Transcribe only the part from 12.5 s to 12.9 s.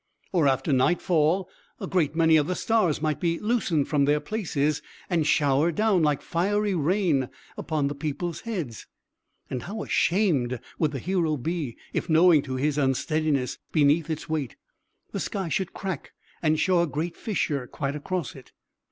his